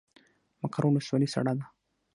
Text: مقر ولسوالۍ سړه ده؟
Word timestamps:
مقر 0.61 0.83
ولسوالۍ 0.85 1.27
سړه 1.33 1.53
ده؟ 1.57 1.65